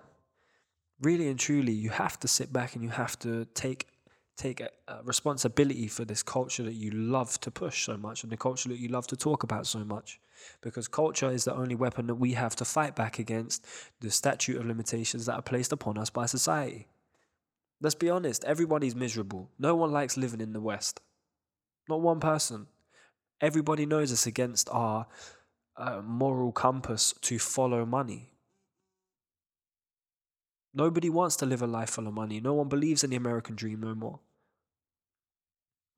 really 1.00 1.28
and 1.28 1.38
truly, 1.38 1.73
you 1.73 1.90
have 1.90 2.19
to 2.21 2.28
sit 2.28 2.52
back 2.52 2.75
and 2.75 2.83
you 2.83 2.90
have 2.90 3.19
to 3.21 3.47
take 3.54 3.87
take 4.37 4.61
a, 4.61 4.71
a 4.88 5.03
responsibility 5.05 5.87
for 5.87 6.05
this 6.05 6.23
culture 6.23 6.62
that 6.62 6.75
you 6.75 6.91
love 6.91 7.41
to 7.41 7.50
push 7.50 7.85
so 7.85 7.97
much 7.97 8.23
and 8.23 8.33
the 8.33 8.37
culture 8.37 8.69
that 8.69 8.79
you 8.79 8.88
love 8.88 9.07
to 9.09 9.17
talk 9.17 9.43
about 9.43 9.67
so 9.67 9.85
much. 9.85 10.21
Because 10.61 10.88
culture 10.88 11.31
is 11.31 11.45
the 11.45 11.55
only 11.55 11.75
weapon 11.75 12.07
that 12.09 12.17
we 12.17 12.33
have 12.33 12.57
to 12.57 12.64
fight 12.64 12.97
back 12.97 13.19
against 13.19 13.64
the 14.00 14.11
statute 14.11 14.57
of 14.57 14.67
limitations 14.67 15.26
that 15.26 15.35
are 15.35 15.43
placed 15.43 15.73
upon 15.73 15.97
us 15.97 16.11
by 16.11 16.26
society. 16.26 16.88
Let's 17.81 17.95
be 17.95 18.11
honest, 18.11 18.45
everybody's 18.45 18.95
miserable. 18.95 19.50
No 19.59 19.75
one 19.75 19.93
likes 19.93 20.17
living 20.17 20.41
in 20.41 20.53
the 20.53 20.61
West. 20.61 21.00
Not 21.88 22.00
one 22.00 22.21
person. 22.21 22.67
Everybody 23.41 23.87
knows 23.87 24.11
it's 24.11 24.26
against 24.26 24.69
our 24.71 25.07
uh, 25.76 26.00
moral 26.03 26.53
compass 26.53 27.14
to 27.23 27.38
follow 27.38 27.85
money. 27.85 28.34
Nobody 30.75 31.09
wants 31.09 31.37
to 31.37 31.47
live 31.47 31.62
a 31.62 31.66
life 31.66 31.90
full 31.90 32.09
of 32.09 32.14
money. 32.14 32.40
No 32.40 32.54
one 32.54 32.69
believes 32.69 33.04
in 33.04 33.11
the 33.11 33.16
American 33.16 33.54
dream 33.54 33.81
no 33.81 33.95
more. 33.95 34.19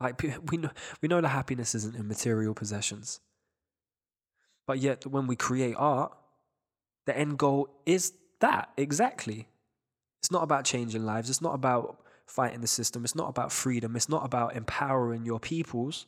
Like 0.00 0.22
we 0.50 0.58
know, 0.58 0.70
we 1.00 1.08
know 1.08 1.20
the 1.20 1.28
happiness 1.28 1.74
isn't 1.74 1.96
in 1.96 2.06
material 2.06 2.54
possessions. 2.54 3.20
But 4.66 4.78
yet 4.78 5.06
when 5.06 5.26
we 5.26 5.36
create 5.36 5.74
art, 5.78 6.12
the 7.06 7.16
end 7.16 7.38
goal 7.38 7.70
is 7.86 8.12
that 8.40 8.70
exactly. 8.76 9.48
It's 10.20 10.30
not 10.30 10.42
about 10.42 10.64
changing 10.64 11.04
lives. 11.04 11.30
It's 11.30 11.40
not 11.40 11.54
about 11.54 12.00
fighting 12.26 12.60
the 12.60 12.66
system. 12.66 13.04
It's 13.04 13.14
not 13.14 13.28
about 13.28 13.52
freedom. 13.52 13.96
It's 13.96 14.08
not 14.08 14.24
about 14.24 14.56
empowering 14.56 15.24
your 15.24 15.38
peoples. 15.38 16.06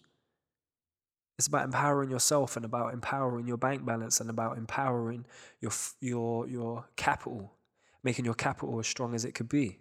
It's 1.38 1.46
about 1.46 1.64
empowering 1.64 2.10
yourself 2.10 2.56
and 2.56 2.64
about 2.64 2.92
empowering 2.92 3.46
your 3.46 3.56
bank 3.56 3.86
balance 3.86 4.20
and 4.20 4.28
about 4.28 4.58
empowering 4.58 5.24
your 5.60 5.70
your 6.00 6.48
your 6.48 6.86
capital 6.96 7.52
making 8.08 8.24
your 8.24 8.40
capital 8.48 8.78
as 8.80 8.86
strong 8.86 9.14
as 9.14 9.26
it 9.26 9.34
could 9.34 9.50
be. 9.50 9.78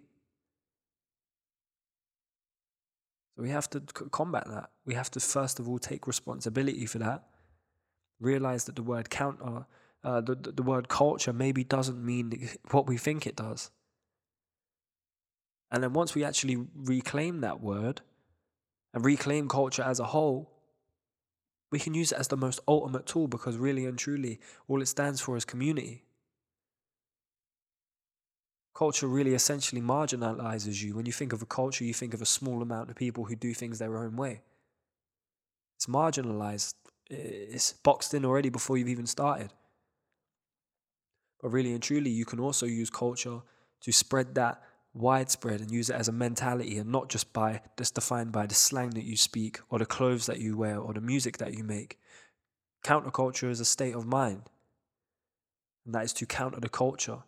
So 3.34 3.42
we 3.42 3.48
have 3.48 3.70
to 3.70 3.80
combat 4.20 4.44
that. 4.48 4.68
We 4.84 4.92
have 5.00 5.10
to 5.12 5.20
first 5.20 5.58
of 5.58 5.66
all 5.66 5.78
take 5.78 6.06
responsibility 6.06 6.84
for 6.84 6.98
that. 6.98 7.20
Realize 8.20 8.64
that 8.64 8.76
the 8.76 8.82
word 8.82 9.08
counter, 9.08 9.64
uh, 10.04 10.20
the, 10.20 10.34
the 10.34 10.62
word 10.62 10.90
culture 10.90 11.32
maybe 11.32 11.64
doesn't 11.64 12.04
mean 12.04 12.26
what 12.70 12.86
we 12.86 12.98
think 12.98 13.26
it 13.26 13.36
does. 13.36 13.70
And 15.70 15.82
then 15.82 15.94
once 15.94 16.14
we 16.14 16.22
actually 16.22 16.58
reclaim 16.74 17.40
that 17.40 17.62
word 17.62 18.02
and 18.92 19.02
reclaim 19.06 19.48
culture 19.48 19.82
as 19.82 20.00
a 20.00 20.10
whole, 20.14 20.52
we 21.72 21.78
can 21.78 21.94
use 21.94 22.12
it 22.12 22.18
as 22.18 22.28
the 22.28 22.36
most 22.36 22.60
ultimate 22.68 23.06
tool 23.06 23.26
because 23.26 23.56
really 23.56 23.86
and 23.86 23.96
truly, 23.98 24.38
all 24.68 24.82
it 24.82 24.88
stands 24.88 25.22
for 25.22 25.34
is 25.34 25.46
community. 25.46 26.04
Culture 28.78 29.08
really 29.08 29.34
essentially 29.34 29.82
marginalizes 29.82 30.84
you. 30.84 30.94
When 30.94 31.04
you 31.04 31.10
think 31.10 31.32
of 31.32 31.42
a 31.42 31.46
culture, 31.46 31.82
you 31.82 31.92
think 31.92 32.14
of 32.14 32.22
a 32.22 32.26
small 32.26 32.62
amount 32.62 32.88
of 32.88 32.94
people 32.94 33.24
who 33.24 33.34
do 33.34 33.52
things 33.52 33.80
their 33.80 33.98
own 33.98 34.14
way. 34.14 34.42
It's 35.74 35.86
marginalized, 35.86 36.74
it's 37.10 37.72
boxed 37.72 38.14
in 38.14 38.24
already 38.24 38.50
before 38.50 38.78
you've 38.78 38.88
even 38.88 39.08
started. 39.08 39.52
But 41.42 41.48
really 41.48 41.72
and 41.72 41.82
truly, 41.82 42.10
you 42.10 42.24
can 42.24 42.38
also 42.38 42.66
use 42.66 42.88
culture 42.88 43.40
to 43.80 43.92
spread 43.92 44.36
that 44.36 44.62
widespread 44.94 45.60
and 45.60 45.72
use 45.72 45.90
it 45.90 45.96
as 45.96 46.06
a 46.06 46.12
mentality 46.12 46.78
and 46.78 46.92
not 46.92 47.08
just 47.08 47.32
by 47.32 47.62
just 47.76 47.96
defined 47.96 48.30
by 48.30 48.46
the 48.46 48.54
slang 48.54 48.90
that 48.90 49.02
you 49.02 49.16
speak 49.16 49.58
or 49.70 49.80
the 49.80 49.86
clothes 49.86 50.26
that 50.26 50.38
you 50.38 50.56
wear 50.56 50.78
or 50.78 50.94
the 50.94 51.00
music 51.00 51.38
that 51.38 51.54
you 51.54 51.64
make. 51.64 51.98
Counterculture 52.84 53.50
is 53.50 53.58
a 53.58 53.64
state 53.64 53.96
of 53.96 54.06
mind. 54.06 54.42
And 55.84 55.96
that 55.96 56.04
is 56.04 56.12
to 56.12 56.26
counter 56.26 56.60
the 56.60 56.68
culture 56.68 57.24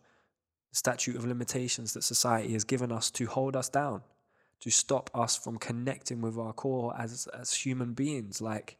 statute 0.71 1.15
of 1.15 1.25
limitations 1.25 1.93
that 1.93 2.03
society 2.03 2.53
has 2.53 2.63
given 2.63 2.91
us 2.91 3.11
to 3.11 3.25
hold 3.25 3.55
us 3.55 3.69
down, 3.69 4.01
to 4.61 4.69
stop 4.69 5.09
us 5.13 5.37
from 5.37 5.57
connecting 5.57 6.21
with 6.21 6.37
our 6.37 6.53
core 6.53 6.95
as 6.97 7.27
as 7.27 7.53
human 7.53 7.93
beings. 7.93 8.41
Like 8.41 8.77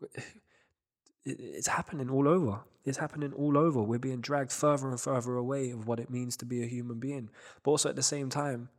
it's 1.24 1.68
happening 1.68 2.10
all 2.10 2.28
over. 2.28 2.60
It's 2.84 2.98
happening 2.98 3.32
all 3.32 3.56
over. 3.56 3.80
We're 3.80 3.98
being 3.98 4.20
dragged 4.20 4.50
further 4.50 4.88
and 4.88 5.00
further 5.00 5.36
away 5.36 5.70
of 5.70 5.86
what 5.86 6.00
it 6.00 6.10
means 6.10 6.36
to 6.38 6.44
be 6.44 6.62
a 6.62 6.66
human 6.66 6.98
being. 6.98 7.30
But 7.62 7.70
also 7.70 7.88
at 7.88 7.96
the 7.96 8.02
same 8.02 8.28
time, 8.28 8.70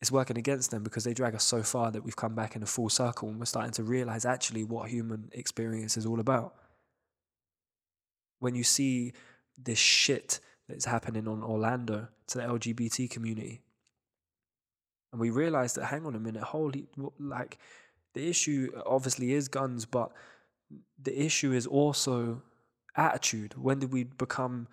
it's 0.00 0.12
working 0.12 0.38
against 0.38 0.70
them 0.70 0.82
because 0.82 1.04
they 1.04 1.14
drag 1.14 1.34
us 1.34 1.44
so 1.44 1.62
far 1.62 1.90
that 1.90 2.04
we've 2.04 2.14
come 2.14 2.34
back 2.34 2.54
in 2.54 2.62
a 2.62 2.66
full 2.66 2.88
circle 2.88 3.28
and 3.28 3.38
we're 3.38 3.46
starting 3.46 3.72
to 3.72 3.82
realize 3.82 4.24
actually 4.24 4.64
what 4.64 4.90
human 4.90 5.30
experience 5.32 5.96
is 5.96 6.06
all 6.06 6.20
about. 6.20 6.54
When 8.38 8.54
you 8.54 8.64
see 8.64 9.14
this 9.56 9.78
shit 9.78 10.40
that's 10.68 10.84
happening 10.84 11.26
on 11.26 11.42
Orlando 11.42 12.08
to 12.28 12.38
the 12.38 12.44
LGBT 12.44 13.10
community. 13.10 13.62
And 15.12 15.20
we 15.20 15.30
realized 15.30 15.76
that, 15.76 15.86
hang 15.86 16.04
on 16.04 16.14
a 16.14 16.20
minute, 16.20 16.42
holy, 16.42 16.86
like, 17.18 17.58
the 18.14 18.28
issue 18.28 18.70
obviously 18.84 19.32
is 19.32 19.48
guns, 19.48 19.86
but 19.86 20.12
the 21.02 21.24
issue 21.24 21.52
is 21.52 21.66
also 21.66 22.42
attitude. 22.96 23.54
When 23.56 23.78
did 23.78 23.92
we 23.92 24.04
become 24.04 24.68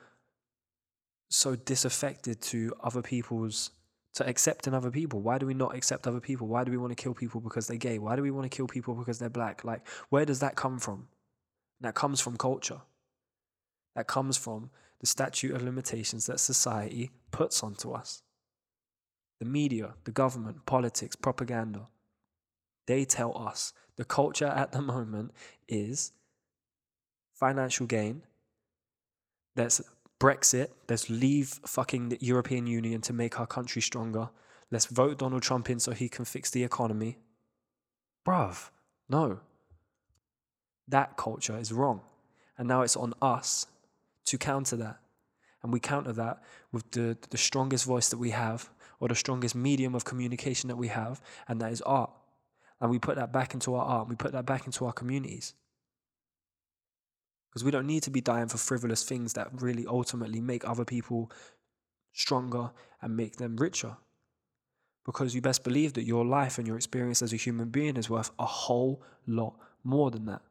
so 1.29 1.55
disaffected 1.55 2.41
to 2.41 2.73
other 2.83 3.01
people's, 3.01 3.71
to 4.15 4.27
accepting 4.27 4.73
other 4.73 4.91
people? 4.91 5.21
Why 5.21 5.37
do 5.37 5.45
we 5.45 5.53
not 5.53 5.75
accept 5.75 6.07
other 6.07 6.19
people? 6.19 6.47
Why 6.47 6.63
do 6.63 6.71
we 6.71 6.77
want 6.77 6.91
to 6.91 7.01
kill 7.01 7.13
people 7.13 7.39
because 7.39 7.67
they're 7.67 7.77
gay? 7.77 7.99
Why 7.99 8.15
do 8.15 8.21
we 8.21 8.31
want 8.31 8.49
to 8.49 8.55
kill 8.55 8.67
people 8.67 8.93
because 8.95 9.19
they're 9.19 9.29
black? 9.29 9.63
Like, 9.63 9.87
where 10.09 10.25
does 10.25 10.39
that 10.39 10.55
come 10.55 10.79
from? 10.79 11.07
that 11.81 11.93
comes 11.93 12.21
from 12.21 12.37
culture. 12.37 12.81
That 13.95 14.07
comes 14.07 14.37
from 14.37 14.69
the 14.99 15.07
statute 15.07 15.53
of 15.53 15.61
limitations 15.61 16.25
that 16.25 16.39
society 16.39 17.11
puts 17.31 17.63
onto 17.63 17.91
us. 17.91 18.21
The 19.39 19.45
media, 19.45 19.95
the 20.05 20.11
government, 20.11 20.65
politics, 20.65 21.15
propaganda, 21.15 21.87
they 22.87 23.05
tell 23.05 23.37
us 23.37 23.73
the 23.97 24.05
culture 24.05 24.45
at 24.45 24.71
the 24.71 24.81
moment 24.81 25.31
is 25.67 26.13
financial 27.33 27.85
gain. 27.85 28.23
Let's 29.55 29.81
Brexit. 30.19 30.69
Let's 30.89 31.09
leave 31.09 31.59
fucking 31.65 32.09
the 32.09 32.17
European 32.21 32.67
Union 32.67 33.01
to 33.01 33.13
make 33.13 33.39
our 33.39 33.47
country 33.47 33.81
stronger. 33.81 34.29
Let's 34.71 34.85
vote 34.85 35.19
Donald 35.19 35.43
Trump 35.43 35.69
in 35.69 35.79
so 35.79 35.91
he 35.91 36.09
can 36.09 36.25
fix 36.25 36.49
the 36.49 36.63
economy. 36.63 37.17
Bruv, 38.25 38.69
no. 39.09 39.39
That 40.87 41.17
culture 41.17 41.57
is 41.57 41.71
wrong. 41.71 42.01
And 42.57 42.67
now 42.67 42.81
it's 42.81 42.95
on 42.95 43.13
us 43.21 43.67
to 44.25 44.37
counter 44.37 44.75
that. 44.77 44.99
And 45.63 45.73
we 45.73 45.79
counter 45.79 46.13
that 46.13 46.43
with 46.71 46.91
the, 46.91 47.17
the 47.29 47.37
strongest 47.37 47.85
voice 47.85 48.09
that 48.09 48.17
we 48.17 48.31
have, 48.31 48.69
or 48.99 49.07
the 49.07 49.15
strongest 49.15 49.55
medium 49.55 49.95
of 49.95 50.05
communication 50.05 50.67
that 50.67 50.75
we 50.75 50.87
have, 50.89 51.21
and 51.47 51.59
that 51.61 51.71
is 51.71 51.81
art. 51.81 52.11
And 52.79 52.91
we 52.91 52.99
put 52.99 53.15
that 53.15 53.31
back 53.33 53.53
into 53.53 53.75
our 53.75 53.85
art, 53.85 54.09
we 54.09 54.15
put 54.15 54.31
that 54.33 54.45
back 54.45 54.65
into 54.65 54.85
our 54.85 54.93
communities. 54.93 55.53
Because 57.49 57.63
we 57.63 57.71
don't 57.71 57.87
need 57.87 58.03
to 58.03 58.11
be 58.11 58.21
dying 58.21 58.47
for 58.47 58.57
frivolous 58.57 59.03
things 59.03 59.33
that 59.33 59.49
really 59.61 59.85
ultimately 59.87 60.41
make 60.41 60.67
other 60.67 60.85
people 60.85 61.31
stronger 62.13 62.71
and 63.01 63.15
make 63.15 63.37
them 63.37 63.55
richer. 63.57 63.95
Because 65.05 65.35
you 65.35 65.41
best 65.41 65.63
believe 65.63 65.93
that 65.93 66.03
your 66.03 66.25
life 66.25 66.57
and 66.57 66.67
your 66.67 66.75
experience 66.75 67.21
as 67.21 67.31
a 67.31 67.37
human 67.37 67.69
being 67.69 67.95
is 67.95 68.09
worth 68.09 68.31
a 68.39 68.45
whole 68.45 69.01
lot 69.27 69.55
more 69.83 70.11
than 70.11 70.25
that. 70.25 70.41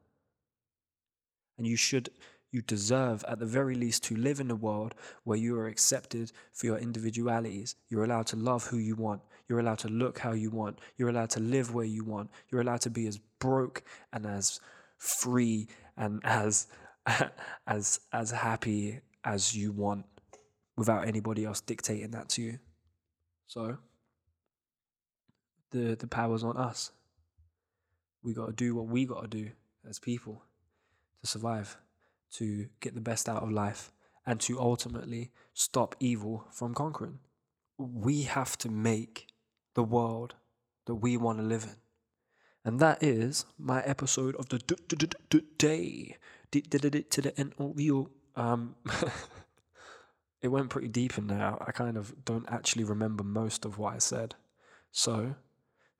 And 1.58 1.66
you 1.66 1.76
should, 1.76 2.08
you 2.54 2.62
deserve 2.62 3.24
at 3.26 3.40
the 3.40 3.46
very 3.46 3.74
least 3.74 4.04
to 4.04 4.14
live 4.14 4.38
in 4.38 4.48
a 4.48 4.54
world 4.54 4.94
where 5.24 5.36
you 5.36 5.58
are 5.58 5.66
accepted 5.66 6.30
for 6.52 6.66
your 6.66 6.78
individualities. 6.78 7.74
You're 7.90 8.04
allowed 8.04 8.28
to 8.28 8.36
love 8.36 8.66
who 8.66 8.78
you 8.78 8.94
want. 8.94 9.22
You're 9.48 9.58
allowed 9.58 9.80
to 9.80 9.88
look 9.88 10.20
how 10.20 10.32
you 10.32 10.50
want. 10.50 10.78
You're 10.96 11.08
allowed 11.08 11.30
to 11.30 11.40
live 11.40 11.74
where 11.74 11.84
you 11.84 12.04
want. 12.04 12.30
You're 12.48 12.60
allowed 12.60 12.82
to 12.82 12.90
be 12.90 13.08
as 13.08 13.18
broke 13.40 13.82
and 14.12 14.24
as 14.24 14.60
free 14.98 15.66
and 15.96 16.20
as 16.22 16.68
as 17.66 17.98
as 18.12 18.30
happy 18.30 19.00
as 19.24 19.56
you 19.56 19.72
want 19.72 20.06
without 20.76 21.08
anybody 21.08 21.44
else 21.44 21.60
dictating 21.60 22.12
that 22.12 22.28
to 22.30 22.42
you. 22.42 22.58
So 23.48 23.78
the 25.72 25.96
the 25.96 26.06
power's 26.06 26.44
on 26.44 26.56
us. 26.56 26.92
We 28.22 28.32
got 28.32 28.46
to 28.46 28.52
do 28.52 28.76
what 28.76 28.86
we 28.86 29.06
got 29.06 29.22
to 29.22 29.28
do 29.28 29.50
as 29.86 29.98
people 29.98 30.44
to 31.20 31.26
survive, 31.26 31.76
to 32.34 32.66
get 32.80 32.94
the 32.94 33.00
best 33.00 33.28
out 33.28 33.42
of 33.42 33.50
life, 33.50 33.92
and 34.26 34.40
to 34.40 34.60
ultimately 34.60 35.30
stop 35.52 35.94
evil 36.00 36.46
from 36.50 36.74
conquering. 36.74 37.18
We 37.78 38.22
have 38.22 38.56
to 38.58 38.68
make 38.70 39.28
the 39.74 39.82
world 39.82 40.34
that 40.86 40.96
we 40.96 41.16
want 41.16 41.38
to 41.38 41.44
live 41.44 41.64
in. 41.64 41.76
And 42.64 42.80
that 42.80 43.02
is 43.02 43.44
my 43.58 43.82
episode 43.82 44.34
of 44.36 44.48
the 44.48 44.58
day. 45.58 46.16
To 46.50 47.20
the 47.20 47.38
end 47.38 47.54
of 47.58 47.80
you. 47.80 48.10
Um, 48.36 48.76
it 50.42 50.48
went 50.48 50.70
pretty 50.70 50.88
deep 50.88 51.18
in 51.18 51.26
there. 51.26 51.56
I 51.60 51.72
kind 51.72 51.96
of 51.96 52.24
don't 52.24 52.48
actually 52.48 52.84
remember 52.84 53.24
most 53.24 53.64
of 53.64 53.78
what 53.78 53.94
I 53.94 53.98
said. 53.98 54.34
So 54.92 55.34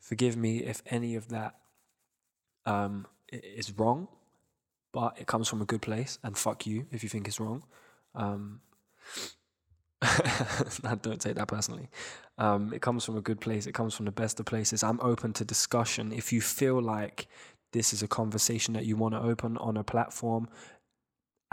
forgive 0.00 0.37
me 0.37 0.59
if 0.59 0.83
any 0.87 1.17
of 1.17 1.29
that 1.29 1.57
um, 2.64 3.07
is 3.29 3.73
wrong 3.73 4.09
but 4.94 5.18
it 5.20 5.26
comes 5.26 5.48
from 5.48 5.60
a 5.60 5.66
good 5.66 5.82
place. 5.82 6.18
And 6.22 6.38
fuck 6.38 6.66
you 6.66 6.86
if 6.90 7.02
you 7.02 7.10
think 7.10 7.28
it's 7.28 7.38
wrong. 7.38 7.64
Um, 8.14 8.60
don't 11.02 11.20
take 11.20 11.35
that 11.35 11.48
personally. 11.48 11.90
Um, 12.38 12.72
it 12.72 12.80
comes 12.80 13.04
from 13.04 13.16
a 13.16 13.20
good 13.20 13.40
place. 13.40 13.66
It 13.66 13.72
comes 13.72 13.94
from 13.94 14.07
the 14.07 14.12
best 14.12 14.40
of 14.40 14.46
places. 14.46 14.83
I'm 14.83 15.00
open 15.00 15.33
to 15.35 15.44
discussion. 15.44 16.12
If 16.12 16.33
you 16.33 16.40
feel 16.40 16.80
like 16.80 17.26
this 17.72 17.92
is 17.92 18.02
a 18.02 18.09
conversation 18.09 18.72
that 18.74 18.87
you 18.87 18.96
want 18.96 19.14
to 19.14 19.20
open 19.20 19.59
on 19.59 19.76
a 19.76 19.85
platform, 19.85 20.48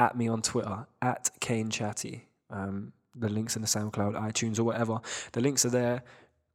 at 0.01 0.17
me 0.17 0.27
on 0.27 0.41
Twitter 0.41 0.87
at 1.01 1.29
Kane 1.39 1.69
Chattey. 1.69 2.21
Um, 2.49 2.93
the 3.15 3.29
links 3.29 3.55
in 3.55 3.61
the 3.61 3.67
SoundCloud, 3.67 4.19
iTunes, 4.19 4.59
or 4.59 4.63
whatever. 4.63 4.99
The 5.33 5.41
links 5.41 5.65
are 5.65 5.69
there. 5.69 6.03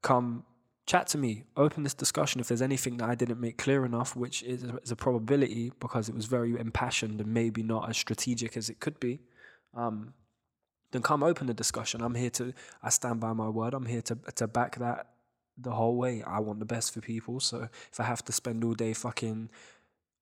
Come 0.02 0.44
chat 0.86 1.08
to 1.08 1.18
me, 1.18 1.44
open 1.56 1.82
this 1.82 1.94
discussion. 1.94 2.40
If 2.40 2.48
there's 2.48 2.62
anything 2.62 2.96
that 2.98 3.10
I 3.10 3.14
didn't 3.14 3.40
make 3.40 3.58
clear 3.58 3.84
enough, 3.84 4.14
which 4.14 4.42
is, 4.44 4.64
is 4.64 4.90
a 4.90 4.96
probability 4.96 5.72
because 5.80 6.08
it 6.08 6.14
was 6.14 6.26
very 6.26 6.58
impassioned 6.58 7.20
and 7.20 7.34
maybe 7.34 7.62
not 7.62 7.90
as 7.90 7.96
strategic 7.96 8.56
as 8.56 8.70
it 8.70 8.78
could 8.78 8.98
be, 9.00 9.20
um, 9.74 10.14
then 10.92 11.02
come 11.02 11.24
open 11.24 11.48
the 11.48 11.54
discussion. 11.54 12.00
I'm 12.00 12.14
here 12.14 12.30
to, 12.30 12.54
I 12.82 12.90
stand 12.90 13.20
by 13.20 13.32
my 13.32 13.48
word. 13.48 13.74
I'm 13.74 13.86
here 13.86 14.02
to, 14.02 14.16
to 14.36 14.46
back 14.46 14.78
that 14.78 15.08
the 15.58 15.72
whole 15.72 15.96
way. 15.96 16.22
I 16.22 16.38
want 16.38 16.60
the 16.60 16.66
best 16.66 16.94
for 16.94 17.00
people. 17.00 17.40
So 17.40 17.68
if 17.90 17.98
I 17.98 18.04
have 18.04 18.24
to 18.26 18.32
spend 18.32 18.62
all 18.62 18.74
day 18.74 18.92
fucking 18.92 19.50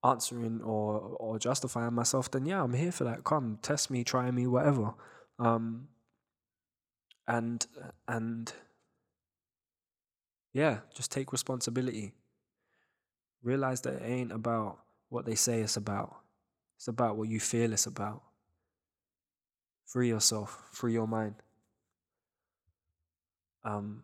answering 0.03 0.61
or, 0.61 0.99
or 1.19 1.37
justifying 1.37 1.93
myself, 1.93 2.31
then 2.31 2.45
yeah, 2.47 2.63
I'm 2.63 2.73
here 2.73 2.91
for 2.91 3.03
that. 3.03 3.23
Come, 3.23 3.59
test 3.61 3.91
me, 3.91 4.03
try 4.03 4.31
me, 4.31 4.47
whatever. 4.47 4.95
Um, 5.37 5.89
and, 7.27 7.65
and, 8.07 8.51
yeah, 10.55 10.77
just 10.95 11.11
take 11.11 11.33
responsibility. 11.33 12.13
Realize 13.43 13.81
that 13.81 13.95
it 13.95 14.03
ain't 14.05 14.31
about 14.31 14.79
what 15.09 15.25
they 15.25 15.35
say 15.35 15.59
it's 15.59 15.75
about. 15.75 16.15
It's 16.77 16.87
about 16.87 17.17
what 17.17 17.27
you 17.27 17.41
feel 17.41 17.73
it's 17.73 17.87
about. 17.87 18.23
Free 19.85 20.07
yourself, 20.07 20.69
free 20.71 20.93
your 20.93 21.09
mind. 21.09 21.35
Um, 23.65 24.03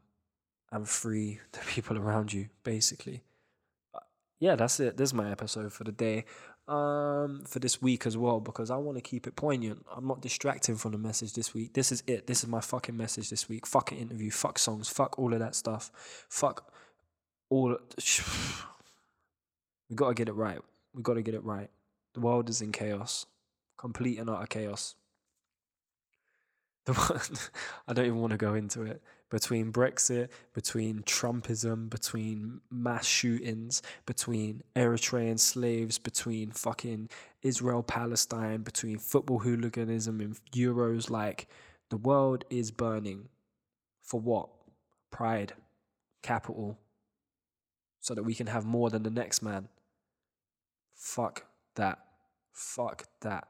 and 0.74 0.88
free 0.90 1.40
the 1.54 1.60
people 1.60 1.98
around 1.98 2.34
you, 2.34 2.50
basically. 2.66 3.24
Uh, 3.96 4.00
yeah, 4.42 4.58
that's 4.58 4.78
it. 4.82 4.98
This 4.98 5.12
is 5.12 5.14
my 5.14 5.32
episode 5.32 5.72
for 5.72 5.86
the 5.86 5.94
day 5.94 6.26
um, 6.72 7.44
for 7.46 7.60
this 7.60 7.82
week 7.82 8.08
as 8.08 8.18
well 8.18 8.40
because 8.40 8.72
I 8.72 8.78
want 8.78 8.98
to 8.98 9.02
keep 9.02 9.28
it 9.28 9.36
poignant. 9.36 9.86
I'm 9.94 10.08
not 10.08 10.22
distracting 10.22 10.78
from 10.78 10.94
the 10.94 10.98
message 10.98 11.34
this 11.34 11.54
week. 11.54 11.74
This 11.74 11.92
is 11.92 12.02
it. 12.08 12.28
This 12.28 12.44
is 12.44 12.50
my 12.50 12.62
fucking 12.62 12.96
message 12.96 13.30
this 13.30 13.50
week. 13.50 13.68
Fuck 13.68 13.92
an 13.92 13.98
interview. 13.98 14.32
Fuck 14.32 14.58
songs. 14.58 14.88
Fuck 14.88 15.20
all 15.20 15.34
of 15.34 15.40
that 15.40 15.54
stuff. 15.54 15.92
Fuck 16.30 16.72
all. 17.50 17.78
we 19.90 19.96
got 19.96 20.08
to 20.08 20.14
get 20.14 20.30
it 20.30 20.34
right. 20.34 20.60
We 20.96 21.04
got 21.04 21.16
to 21.16 21.22
get 21.22 21.34
it 21.34 21.44
right. 21.44 21.70
The 22.14 22.22
world 22.22 22.50
is 22.50 22.62
in 22.62 22.72
chaos, 22.72 23.26
complete 23.78 24.18
and 24.18 24.30
utter 24.30 24.48
chaos. 24.48 24.96
The 26.86 26.94
one, 26.94 27.20
I 27.88 27.94
don't 27.94 28.06
even 28.06 28.20
want 28.20 28.32
to 28.32 28.38
go 28.38 28.54
into 28.54 28.84
it 28.84 29.02
between 29.32 29.72
Brexit, 29.72 30.28
between 30.54 31.02
Trumpism, 31.04 31.90
between 31.90 32.60
mass 32.70 33.08
shootings, 33.08 33.82
between 34.06 34.62
Eritrean 34.76 35.40
slaves, 35.40 35.98
between 35.98 36.52
fucking 36.52 37.10
Israel 37.42 37.82
Palestine, 37.82 38.62
between 38.62 39.00
football 39.00 39.40
hooliganism 39.40 40.20
and 40.20 40.38
Euros. 40.52 41.10
Like, 41.10 41.48
the 41.90 41.98
world 41.98 42.44
is 42.50 42.70
burning. 42.70 43.30
For 44.02 44.20
what? 44.20 44.50
Pride, 45.12 45.54
capital, 46.22 46.78
so 48.02 48.14
that 48.14 48.24
we 48.24 48.36
can 48.36 48.48
have 48.48 48.66
more 48.66 48.90
than 48.90 49.04
the 49.04 49.10
next 49.10 49.42
man. 49.42 49.70
Fuck 50.94 51.46
that. 51.76 52.00
Fuck 52.52 53.06
that. 53.22 53.48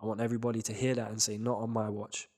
I 0.00 0.06
want 0.06 0.20
everybody 0.20 0.60
to 0.62 0.72
hear 0.74 0.94
that 0.94 1.10
and 1.10 1.22
say, 1.22 1.38
not 1.38 1.58
on 1.58 1.70
my 1.70 1.88
watch. 1.88 2.28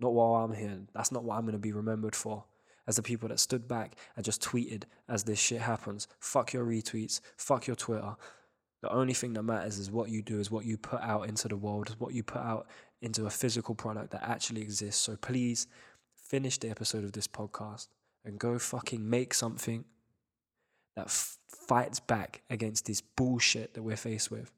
Not 0.00 0.14
while 0.14 0.44
I'm 0.44 0.52
here. 0.52 0.80
That's 0.94 1.12
not 1.12 1.24
what 1.24 1.36
I'm 1.36 1.42
going 1.42 1.52
to 1.52 1.58
be 1.58 1.72
remembered 1.72 2.14
for. 2.14 2.44
As 2.86 2.96
the 2.96 3.02
people 3.02 3.28
that 3.28 3.38
stood 3.38 3.68
back 3.68 3.96
and 4.16 4.24
just 4.24 4.42
tweeted 4.42 4.84
as 5.08 5.24
this 5.24 5.38
shit 5.38 5.60
happens. 5.60 6.08
Fuck 6.20 6.52
your 6.52 6.64
retweets. 6.64 7.20
Fuck 7.36 7.66
your 7.66 7.76
Twitter. 7.76 8.16
The 8.80 8.90
only 8.92 9.12
thing 9.12 9.32
that 9.34 9.42
matters 9.42 9.78
is 9.78 9.90
what 9.90 10.08
you 10.08 10.22
do, 10.22 10.38
is 10.38 10.50
what 10.50 10.64
you 10.64 10.78
put 10.78 11.02
out 11.02 11.28
into 11.28 11.48
the 11.48 11.56
world, 11.56 11.88
is 11.88 12.00
what 12.00 12.14
you 12.14 12.22
put 12.22 12.42
out 12.42 12.68
into 13.02 13.26
a 13.26 13.30
physical 13.30 13.74
product 13.74 14.12
that 14.12 14.22
actually 14.22 14.62
exists. 14.62 15.02
So 15.02 15.16
please 15.16 15.66
finish 16.14 16.58
the 16.58 16.70
episode 16.70 17.04
of 17.04 17.12
this 17.12 17.26
podcast 17.26 17.88
and 18.24 18.38
go 18.38 18.58
fucking 18.58 19.08
make 19.08 19.34
something 19.34 19.84
that 20.96 21.06
f- 21.06 21.38
fights 21.48 22.00
back 22.00 22.42
against 22.50 22.86
this 22.86 23.00
bullshit 23.00 23.74
that 23.74 23.82
we're 23.82 23.96
faced 23.96 24.30
with. 24.30 24.52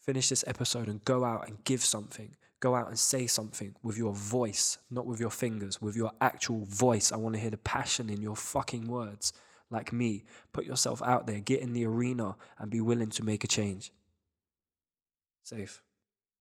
Finish 0.00 0.30
this 0.30 0.44
episode 0.46 0.88
and 0.88 1.04
go 1.04 1.24
out 1.24 1.46
and 1.48 1.62
give 1.64 1.82
something. 1.82 2.36
Go 2.60 2.74
out 2.74 2.88
and 2.88 2.98
say 2.98 3.26
something 3.26 3.74
with 3.82 3.96
your 3.96 4.12
voice, 4.12 4.78
not 4.90 5.06
with 5.06 5.20
your 5.20 5.30
fingers, 5.30 5.80
with 5.80 5.96
your 5.96 6.10
actual 6.20 6.64
voice. 6.64 7.12
I 7.12 7.16
want 7.16 7.34
to 7.36 7.40
hear 7.40 7.50
the 7.50 7.58
passion 7.58 8.10
in 8.10 8.20
your 8.20 8.36
fucking 8.36 8.88
words. 8.88 9.32
Like 9.70 9.92
me, 9.92 10.24
put 10.52 10.64
yourself 10.64 11.02
out 11.02 11.26
there, 11.26 11.40
get 11.40 11.60
in 11.60 11.72
the 11.72 11.84
arena, 11.84 12.36
and 12.58 12.70
be 12.70 12.80
willing 12.80 13.10
to 13.10 13.24
make 13.24 13.44
a 13.44 13.48
change. 13.48 13.92
Safe. 15.44 15.82